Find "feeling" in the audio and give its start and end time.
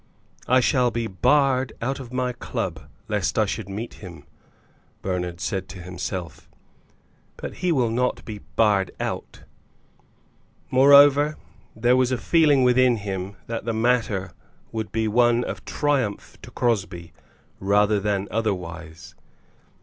12.17-12.63